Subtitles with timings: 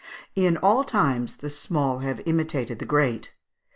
[0.33, 3.29] In all times the small have imitated the great.